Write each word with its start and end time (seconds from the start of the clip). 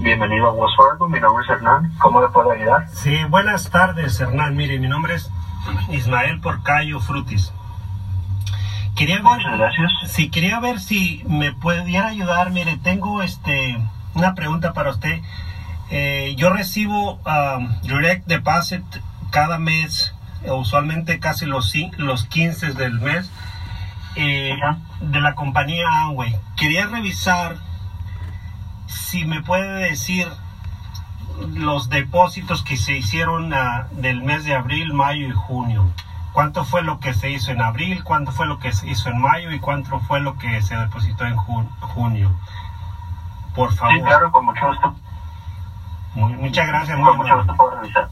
Bienvenido 0.00 0.48
a 0.48 0.52
Wells 0.52 0.76
Fargo, 0.76 1.08
mi 1.08 1.18
nombre 1.20 1.44
es 1.44 1.50
Hernán, 1.50 1.92
¿cómo 1.98 2.20
le 2.20 2.28
puedo 2.28 2.50
ayudar? 2.50 2.88
Sí, 2.92 3.16
buenas 3.28 3.70
tardes, 3.70 4.20
Hernán. 4.20 4.54
Mire, 4.56 4.78
mi 4.78 4.88
nombre 4.88 5.14
es 5.14 5.30
Ismael 5.90 6.40
Porcayo 6.40 7.00
Frutis. 7.00 7.52
Quería 8.96 9.16
ver, 9.16 9.24
Muchas 9.24 9.58
gracias. 9.58 9.92
sí, 10.06 10.30
quería 10.30 10.60
ver 10.60 10.78
si 10.78 11.22
me 11.26 11.52
pudiera 11.52 12.08
ayudar. 12.08 12.50
Mire, 12.50 12.76
tengo 12.76 13.22
este 13.22 13.78
una 14.14 14.34
pregunta 14.34 14.72
para 14.72 14.90
usted. 14.90 15.20
Eh, 15.90 16.34
yo 16.36 16.50
recibo 16.50 17.14
um, 17.24 17.80
direct 17.82 18.26
deposit 18.26 18.84
cada 19.30 19.58
mes, 19.58 20.13
usualmente 20.52 21.18
casi 21.18 21.46
los, 21.46 21.72
los 21.96 22.24
15 22.24 22.72
del 22.72 23.00
mes, 23.00 23.30
eh, 24.16 24.56
de 25.00 25.20
la 25.20 25.34
compañía 25.34 25.86
Amway. 26.04 26.36
Quería 26.56 26.86
revisar 26.86 27.56
si 28.86 29.24
me 29.24 29.42
puede 29.42 29.88
decir 29.90 30.28
los 31.54 31.88
depósitos 31.88 32.62
que 32.62 32.76
se 32.76 32.96
hicieron 32.96 33.52
ah, 33.54 33.88
del 33.92 34.22
mes 34.22 34.44
de 34.44 34.54
abril, 34.54 34.92
mayo 34.92 35.26
y 35.26 35.32
junio. 35.32 35.90
¿Cuánto 36.32 36.64
fue 36.64 36.82
lo 36.82 36.98
que 37.00 37.14
se 37.14 37.30
hizo 37.30 37.50
en 37.52 37.62
abril? 37.62 38.02
¿Cuánto 38.04 38.32
fue 38.32 38.46
lo 38.46 38.58
que 38.58 38.72
se 38.72 38.88
hizo 38.88 39.08
en 39.08 39.20
mayo? 39.20 39.52
¿Y 39.52 39.60
cuánto 39.60 40.00
fue 40.00 40.20
lo 40.20 40.36
que 40.36 40.60
se 40.62 40.76
depositó 40.76 41.24
en 41.26 41.36
jun- 41.36 41.68
junio? 41.80 42.32
Por 43.54 43.72
favor. 43.72 43.94
Sí, 43.94 44.02
claro, 44.02 44.32
con 44.32 44.44
mucho 44.46 44.66
gusto. 44.66 44.94
Muy- 46.14 46.32
muchas 46.34 46.66
gracias. 46.66 46.96
Con 46.98 47.16
mucho 47.16 47.36
gusto 47.36 47.54
puedo 47.56 47.80
revisar. 47.80 48.08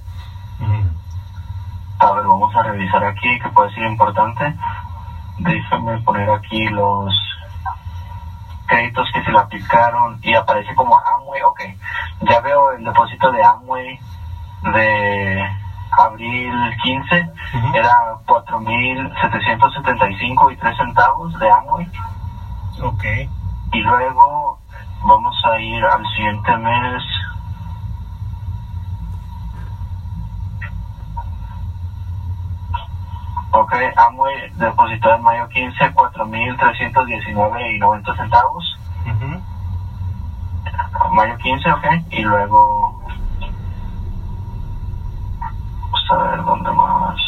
A 2.02 2.10
ver, 2.10 2.24
vamos 2.24 2.52
a 2.56 2.62
revisar 2.62 3.04
aquí, 3.04 3.38
que 3.38 3.48
puede 3.50 3.70
ser 3.70 3.84
importante. 3.84 4.52
Déjame 5.38 5.98
poner 5.98 6.28
aquí 6.30 6.66
los 6.66 7.14
créditos 8.66 9.08
que 9.12 9.22
se 9.22 9.30
le 9.30 9.38
aplicaron 9.38 10.18
y 10.20 10.34
aparece 10.34 10.74
como 10.74 10.98
Amway. 10.98 11.42
Ok, 11.42 11.60
ya 12.22 12.40
veo 12.40 12.72
el 12.72 12.82
depósito 12.82 13.30
de 13.30 13.44
Amway 13.44 13.96
de 14.62 15.48
abril 15.96 16.76
15. 16.82 17.28
Ujú. 17.54 17.70
Era 17.72 17.94
4.775 18.26 20.50
y 20.50 20.56
3 20.56 20.76
centavos 20.76 21.38
de 21.38 21.48
Amway. 21.48 21.86
Ok. 22.82 23.04
Y 23.70 23.80
luego 23.80 24.58
vamos 25.02 25.40
a 25.44 25.56
ir 25.60 25.84
al 25.84 26.04
siguiente 26.16 26.56
mes. 26.56 27.00
Ok, 33.54 33.74
Amway 33.96 34.50
depositó 34.54 35.12
en 35.12 35.22
mayo 35.22 35.46
15 35.48 35.92
4.319 35.92 37.74
y 37.74 37.78
90 37.78 38.16
centavos. 38.16 38.78
Ujú. 39.04 39.42
Mayo 41.14 41.36
15, 41.36 41.70
ok. 41.70 41.84
Y 42.10 42.22
luego... 42.22 42.98
Vamos 45.82 46.10
a 46.10 46.16
ver 46.16 46.42
dónde 46.44 46.70
más. 46.70 47.20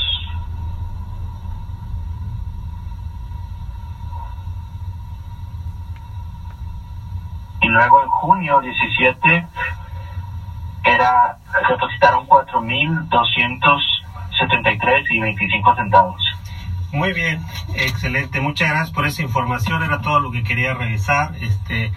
Y 7.61 7.69
luego 7.69 8.01
en 8.03 8.09
junio 8.09 8.61
17 8.61 9.47
era 10.85 11.37
depositaron 11.69 12.27
4.273 14.41 15.07
y 15.11 15.21
25 15.21 15.75
centavos. 15.75 16.23
Muy 16.93 17.13
bien, 17.13 17.45
excelente. 17.75 18.41
Muchas 18.41 18.69
gracias 18.69 18.91
por 18.91 19.07
esa 19.07 19.23
información. 19.23 19.83
Era 19.83 20.01
todo 20.01 20.21
lo 20.21 20.31
que 20.31 20.45
quería 20.45 20.75
revisar. 20.75 21.35
Este, 21.41 21.93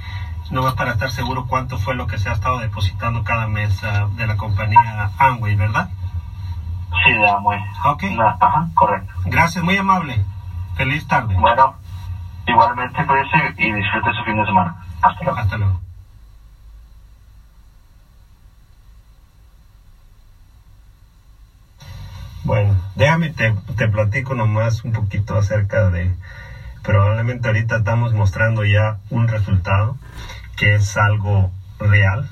no 0.50 0.64
más 0.64 0.74
para 0.74 0.94
estar 0.94 1.12
seguro 1.12 1.46
cuánto 1.48 1.78
fue 1.78 1.94
lo 1.94 2.08
que 2.08 2.18
se 2.18 2.30
ha 2.30 2.34
estado 2.34 2.60
depositando 2.60 3.24
cada 3.24 3.48
mes 3.48 3.84
ah, 3.84 4.08
de 4.16 4.26
la 4.26 4.38
compañía 4.38 5.12
Amway, 5.20 5.56
¿verdad? 5.56 5.90
Sí, 7.06 7.14
de 7.14 7.30
Amway. 7.30 7.60
Ok. 7.86 8.04
Ajá, 8.40 8.68
correcto. 8.74 9.14
Gracias, 9.26 9.64
muy 9.64 9.78
amable. 9.78 10.26
Feliz 10.76 11.08
tarde. 11.08 11.36
Bueno, 11.38 11.76
igualmente 12.48 13.06
cuídese 13.06 13.54
y 13.58 13.72
disfrute 13.72 14.14
su 14.14 14.24
fin 14.24 14.38
de 14.38 14.46
semana. 14.46 14.76
Hasta 15.02 15.24
luego. 15.24 15.40
Hasta 15.40 15.58
luego. 15.58 15.87
Bueno, 22.48 22.78
déjame 22.96 23.30
te, 23.30 23.54
te 23.76 23.90
platico 23.90 24.34
nomás 24.34 24.86
un 24.86 24.94
poquito 24.94 25.36
acerca 25.36 25.90
de, 25.90 26.16
probablemente 26.82 27.50
ahorita 27.50 27.76
estamos 27.76 28.14
mostrando 28.14 28.64
ya 28.64 29.00
un 29.10 29.28
resultado 29.28 29.98
que 30.56 30.76
es 30.76 30.96
algo 30.96 31.52
real, 31.78 32.26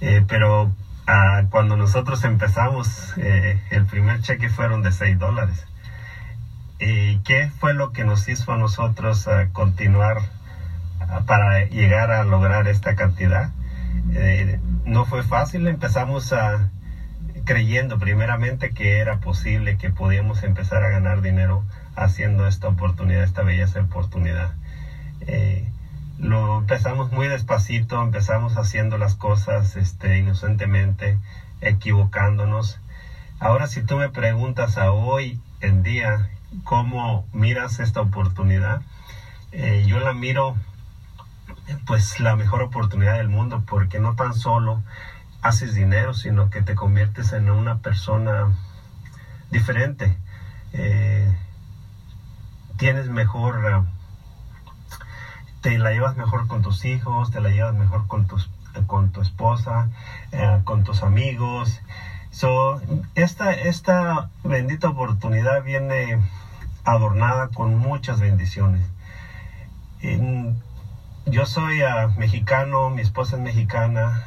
eh, 0.00 0.24
pero 0.26 0.72
ah, 1.06 1.42
cuando 1.50 1.76
nosotros 1.76 2.24
empezamos, 2.24 3.14
eh, 3.16 3.56
el 3.70 3.84
primer 3.84 4.20
cheque 4.22 4.48
fueron 4.48 4.82
de 4.82 4.90
6 4.90 5.16
dólares. 5.20 5.64
¿Y 6.80 7.18
qué 7.18 7.48
fue 7.60 7.74
lo 7.74 7.92
que 7.92 8.02
nos 8.02 8.26
hizo 8.26 8.50
a 8.50 8.56
nosotros 8.56 9.28
ah, 9.28 9.46
continuar 9.52 10.16
ah, 10.98 11.20
para 11.26 11.62
llegar 11.62 12.10
a 12.10 12.24
lograr 12.24 12.66
esta 12.66 12.96
cantidad? 12.96 13.50
Eh, 14.14 14.58
no 14.84 15.04
fue 15.04 15.22
fácil, 15.22 15.68
empezamos 15.68 16.32
a 16.32 16.70
creyendo 17.48 17.96
primeramente 17.96 18.68
que 18.68 18.98
era 18.98 19.20
posible 19.20 19.78
que 19.78 19.88
podíamos 19.88 20.42
empezar 20.42 20.82
a 20.82 20.90
ganar 20.90 21.22
dinero 21.22 21.64
haciendo 21.96 22.46
esta 22.46 22.68
oportunidad, 22.68 23.22
esta 23.22 23.40
belleza 23.40 23.80
oportunidad. 23.80 24.50
Eh, 25.22 25.66
lo 26.18 26.58
empezamos 26.58 27.10
muy 27.10 27.26
despacito, 27.26 28.02
empezamos 28.02 28.58
haciendo 28.58 28.98
las 28.98 29.14
cosas 29.14 29.76
este, 29.76 30.18
inocentemente, 30.18 31.16
equivocándonos. 31.62 32.80
Ahora 33.38 33.66
si 33.66 33.80
tú 33.80 33.96
me 33.96 34.10
preguntas 34.10 34.76
a 34.76 34.90
hoy 34.90 35.40
en 35.62 35.82
día 35.82 36.28
cómo 36.64 37.24
miras 37.32 37.78
esta 37.78 38.02
oportunidad, 38.02 38.82
eh, 39.52 39.84
yo 39.86 40.00
la 40.00 40.12
miro 40.12 40.54
pues 41.86 42.20
la 42.20 42.34
mejor 42.34 42.60
oportunidad 42.60 43.16
del 43.16 43.28
mundo 43.28 43.62
porque 43.66 43.98
no 43.98 44.14
tan 44.16 44.34
solo 44.34 44.82
haces 45.42 45.74
dinero, 45.74 46.12
sino 46.12 46.50
que 46.50 46.60
te 46.62 46.74
conviertes 46.74 47.32
en 47.32 47.50
una 47.50 47.76
persona 47.76 48.48
diferente. 49.50 50.16
Eh, 50.72 51.32
tienes 52.76 53.08
mejor, 53.08 53.64
eh, 53.64 53.80
te 55.60 55.78
la 55.78 55.90
llevas 55.90 56.16
mejor 56.16 56.46
con 56.46 56.62
tus 56.62 56.84
hijos, 56.84 57.30
te 57.30 57.40
la 57.40 57.50
llevas 57.50 57.74
mejor 57.74 58.06
con, 58.06 58.26
tus, 58.26 58.48
con 58.86 59.10
tu 59.10 59.20
esposa, 59.20 59.88
eh, 60.32 60.60
con 60.64 60.84
tus 60.84 61.02
amigos. 61.02 61.80
So, 62.30 62.80
esta, 63.14 63.52
esta 63.52 64.28
bendita 64.44 64.88
oportunidad 64.88 65.62
viene 65.62 66.18
adornada 66.84 67.48
con 67.48 67.76
muchas 67.76 68.20
bendiciones. 68.20 68.82
En- 70.00 70.56
yo 71.26 71.44
soy 71.44 71.82
ah, 71.82 72.08
mexicano, 72.16 72.88
mi 72.88 73.02
esposa 73.02 73.36
es 73.36 73.42
mexicana. 73.42 74.24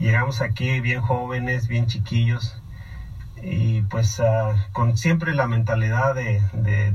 Llegamos 0.00 0.40
aquí 0.40 0.80
bien 0.80 1.00
jóvenes, 1.00 1.68
bien 1.68 1.86
chiquillos 1.86 2.60
y 3.42 3.82
pues 3.82 4.20
ah, 4.20 4.54
con 4.72 4.96
siempre 4.96 5.32
la 5.34 5.46
mentalidad 5.46 6.14
de, 6.14 6.40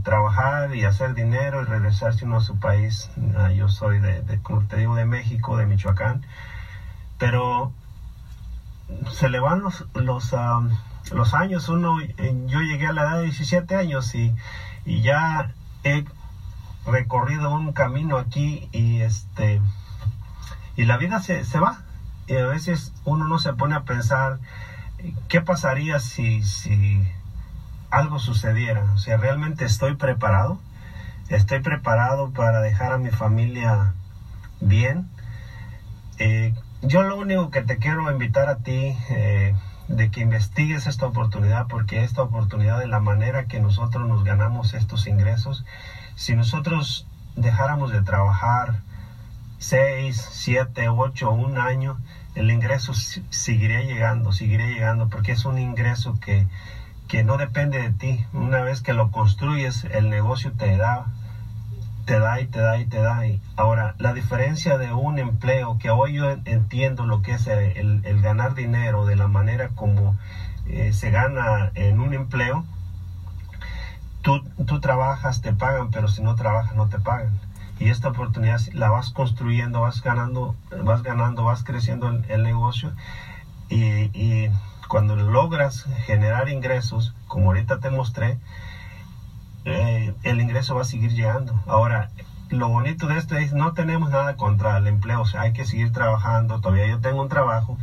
trabajar 0.04 0.76
y 0.76 0.84
hacer 0.84 1.14
dinero 1.14 1.62
y 1.62 1.66
regresarse 1.66 2.26
uno 2.26 2.38
a 2.38 2.42
su 2.42 2.60
país. 2.60 3.10
Ah, 3.38 3.52
yo 3.52 3.70
soy 3.70 4.00
de, 4.00 4.22
de, 4.22 4.38
como 4.40 4.62
te 4.68 4.78
digo, 4.78 4.96
de 4.96 5.06
México, 5.06 5.58
de 5.58 5.66
Michoacán, 5.66 6.26
pero 7.18 7.72
se 9.12 9.30
le 9.30 9.40
van 9.40 9.62
los, 9.62 9.86
los, 9.94 10.34
ah, 10.34 10.62
los 11.12 11.34
años. 11.34 11.70
Uno, 11.70 12.00
eh, 12.00 12.44
yo 12.48 12.62
llegué 12.62 12.88
a 12.88 12.92
la 12.92 13.04
edad 13.04 13.18
de 13.18 13.24
17 13.24 13.76
años 13.76 14.14
y, 14.14 14.34
y 14.86 15.02
ya 15.02 15.52
he 15.84 16.06
recorrido 16.86 17.54
un 17.54 17.74
camino 17.74 18.18
aquí 18.18 18.70
y 18.72 19.02
este 19.02 19.60
y 20.78 20.84
la 20.84 20.98
vida 20.98 21.20
se, 21.20 21.44
se 21.46 21.60
va 21.60 21.85
y 22.28 22.38
a 22.38 22.46
veces 22.46 22.92
uno 23.04 23.28
no 23.28 23.38
se 23.38 23.54
pone 23.54 23.76
a 23.76 23.82
pensar 23.82 24.40
qué 25.28 25.42
pasaría 25.42 26.00
si, 26.00 26.42
si 26.44 27.02
algo 27.90 28.20
sucediera 28.20 28.84
o 28.94 28.98
sea 28.98 29.18
realmente 29.18 29.66
estoy 29.66 29.94
preparado 29.94 30.58
estoy 31.30 31.60
preparado 31.60 32.30
para 32.30 32.62
dejar 32.62 32.92
a 32.92 32.98
mi 32.98 33.10
familia 33.12 33.94
bien 34.60 35.08
Eh, 36.18 36.54
yo 36.82 37.04
lo 37.04 37.18
único 37.18 37.50
que 37.50 37.62
te 37.62 37.76
quiero 37.78 38.10
invitar 38.10 38.48
a 38.48 38.56
ti 38.56 38.96
eh, 39.10 39.54
de 39.90 40.10
que 40.10 40.22
investigues 40.22 40.88
esta 40.88 41.06
oportunidad 41.06 41.68
porque 41.68 42.04
esta 42.04 42.22
oportunidad 42.22 42.80
de 42.80 42.88
la 42.88 43.00
manera 43.00 43.44
que 43.48 43.60
nosotros 43.60 44.08
nos 44.08 44.24
ganamos 44.24 44.74
estos 44.74 45.08
ingresos 45.08 45.66
si 46.16 46.34
nosotros 46.36 47.06
dejáramos 47.36 47.92
de 47.92 48.02
trabajar 48.02 48.80
6, 49.60 50.30
7, 50.32 50.88
8, 50.90 51.32
un 51.32 51.58
año, 51.58 51.98
el 52.36 52.52
ingreso 52.52 52.94
seguiría 52.94 53.82
llegando, 53.82 54.32
seguiría 54.32 54.68
llegando, 54.68 55.08
porque 55.08 55.32
es 55.32 55.46
un 55.46 55.58
ingreso 55.58 56.20
que, 56.20 56.46
que 57.08 57.24
no 57.24 57.38
depende 57.38 57.80
de 57.80 57.90
ti. 57.90 58.26
Una 58.34 58.62
vez 58.62 58.82
que 58.82 58.94
lo 58.94 59.12
construyes, 59.12 59.86
el 59.86 60.10
negocio 60.10 60.52
te 60.52 60.76
da, 60.76 61.06
te 62.06 62.20
da 62.20 62.40
y 62.40 62.46
te 62.46 62.60
da 62.60 62.78
y 62.78 62.86
te 62.86 63.00
da. 63.00 63.22
ahora, 63.56 63.96
la 63.98 64.14
diferencia 64.14 64.78
de 64.78 64.92
un 64.92 65.18
empleo, 65.18 65.78
que 65.80 65.90
hoy 65.90 66.14
yo 66.14 66.30
entiendo 66.46 67.06
lo 67.06 67.22
que 67.22 67.34
es 67.34 67.48
el, 67.48 68.02
ganar 68.22 68.54
dinero 68.54 69.06
de 69.06 69.16
la 69.16 69.28
manera 69.28 69.70
como 69.70 70.16
eh, 70.68 70.92
se 70.94 71.10
gana 71.10 71.72
en 71.76 72.00
un 72.00 72.14
empleo, 72.14 72.66
tú, 74.22 74.44
tú 74.66 74.80
trabajas, 74.80 75.42
te 75.42 75.54
pagan, 75.54 75.90
pero 75.92 76.08
si 76.08 76.22
no 76.22 76.36
trabajas, 76.36 76.76
no 76.76 76.88
te 76.88 77.00
pagan. 77.00 77.40
Y 77.80 77.90
esta 77.90 78.08
oportunidad 78.08 78.60
la 78.72 78.90
vas 78.90 79.10
construyendo, 79.10 79.82
vas 79.82 80.02
ganando, 80.02 80.56
vas 80.84 81.02
ganando, 81.02 81.44
vas 81.44 81.64
creciendo 81.64 82.08
el, 82.08 82.44
negocio 82.44 82.94
y, 83.70 84.10
y 84.14 84.50
cuando 84.88 85.16
logras 85.16 85.86
generar 86.06 86.48
ingresos, 86.48 87.14
como 87.28 87.48
ahorita 87.48 87.80
te 87.80 87.90
mostré, 87.90 88.38
eh, 89.66 90.14
el 90.24 90.40
ingreso 90.40 90.76
va 90.76 90.82
a 90.82 90.86
seguir 90.86 91.12
llegando. 91.12 91.60
Ahora, 91.66 92.10
lo 92.50 92.68
bonito 92.68 93.08
de 93.08 93.18
esto 93.18 93.36
es 93.36 93.52
no 93.52 93.74
tenemos 93.74 94.12
nada 94.12 94.36
contra 94.36 94.78
el 94.78 94.88
empleo, 94.88 95.22
o 95.22 95.26
sea, 95.26 95.42
hay 95.42 95.54
que 95.54 95.66
seguir 95.66 95.92
trabajando, 95.92 96.62
todavía 96.62 96.88
yo 96.88 97.00
tengo 97.00 97.22
un 97.22 97.30
trabajo, 97.30 97.78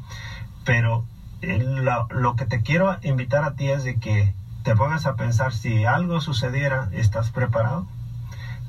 pero 0.64 1.04
eh, 1.40 1.58
lo, 1.58 2.36
que 2.36 2.46
te 2.46 2.62
quiero 2.62 2.96
invitar 3.02 3.42
a 3.44 3.54
ti 3.54 3.68
es 3.68 3.82
de 3.82 3.96
que 3.96 4.32
te 4.62 4.76
pongas 4.76 5.06
a 5.06 5.16
pensar 5.16 5.52
si 5.52 5.84
algo 5.84 6.20
sucediera, 6.20 6.88
¿estás 6.92 7.30
preparado? 7.30 7.84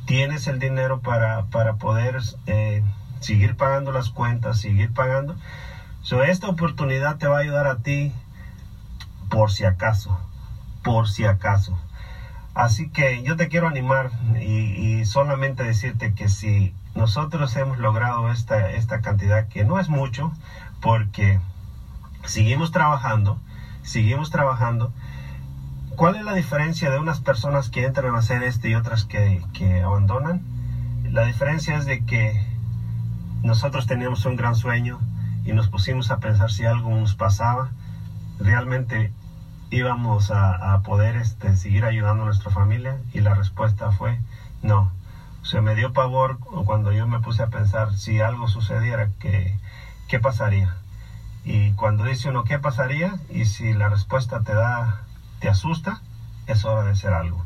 ¿Tienes 0.05 0.47
el 0.47 0.59
dinero 0.59 0.99
para, 0.99 1.43
para 1.43 1.73
poder 1.73 2.19
eh, 2.45 2.81
seguir 3.19 3.55
pagando 3.55 3.91
las 3.91 4.09
cuentas, 4.09 4.57
seguir 4.57 4.91
pagando? 4.91 5.35
So, 6.01 6.21
esta 6.23 6.47
oportunidad 6.47 7.17
te 7.17 7.27
va 7.27 7.37
a 7.37 7.39
ayudar 7.39 7.65
a 7.65 7.77
ti 7.77 8.11
por 9.29 9.49
si 9.49 9.63
acaso, 9.63 10.19
por 10.81 11.07
si 11.07 11.23
acaso. 11.23 11.77
Así 12.53 12.87
que 12.87 13.23
yo 13.23 13.35
te 13.35 13.47
quiero 13.47 13.67
animar 13.67 14.11
y, 14.39 15.05
solamente 15.05 15.63
decirte 15.63 16.13
que 16.13 16.27
si 16.27 16.73
nosotros 16.93 17.55
hemos 17.55 17.77
logrado 17.77 18.31
esta, 18.31 18.69
esta 18.69 19.01
cantidad, 19.01 19.47
que 19.47 19.63
no 19.63 19.79
es 19.79 19.89
mucho, 19.89 20.31
porque 20.79 21.39
seguimos 22.25 22.71
trabajando, 22.71 23.39
seguimos 23.81 24.29
trabajando, 24.29 24.91
¿cuál 25.95 26.15
es 26.15 26.23
la 26.23 26.33
diferencia 26.33 26.89
de 26.89 26.99
unas 26.99 27.19
personas 27.19 27.69
que 27.69 27.85
entran 27.85 28.15
a 28.15 28.19
hacer 28.19 28.43
esto 28.43 28.67
y 28.67 28.75
otras 28.75 29.03
que, 29.03 29.41
que 29.53 29.81
abandonan? 29.81 30.41
La 31.03 31.25
diferencia 31.25 31.77
es 31.77 31.85
de 31.85 32.05
que 32.05 32.45
nosotros 33.43 33.85
teníamos 33.85 34.25
un 34.25 34.35
gran 34.35 34.55
sueño 34.55 34.99
y 35.45 35.51
nos 35.51 35.67
pusimos 35.67 36.11
a 36.11 36.19
pensar 36.19 36.51
si 36.51 36.65
algo 36.65 36.89
nos 36.89 37.13
pasaba. 37.15 37.71
Realmente 38.39 39.11
íbamos 39.69 40.31
a, 40.31 40.81
poder 40.83 41.15
este, 41.15 41.55
seguir 41.55 41.85
ayudando 41.85 42.23
a 42.23 42.25
nuestra 42.27 42.51
familia 42.51 42.97
y 43.11 43.21
la 43.21 43.33
respuesta 43.33 43.91
fue 43.91 44.19
no. 44.61 44.91
Se 45.41 45.59
me 45.59 45.75
dio 45.75 45.91
pavor 45.91 46.39
cuando 46.39 46.93
yo 46.93 47.05
me 47.05 47.19
puse 47.19 47.43
a 47.43 47.47
pensar 47.47 47.93
si 47.95 48.21
algo 48.21 48.47
sucediera, 48.47 49.09
que, 49.19 49.57
¿qué 50.07 50.19
pasaría? 50.19 50.75
Y 51.43 51.71
cuando 51.73 52.05
dice 52.05 52.29
uno, 52.29 52.45
¿qué 52.45 52.59
pasaría? 52.59 53.15
Y 53.29 53.45
si 53.45 53.73
la 53.73 53.89
respuesta 53.89 54.41
te 54.41 54.53
da, 54.53 55.01
te 55.43 55.49
asusta, 55.49 55.99
es 56.47 56.63
hora 56.63 56.83
de 56.83 56.91
hacer 56.91 57.11
algo. 57.11 57.43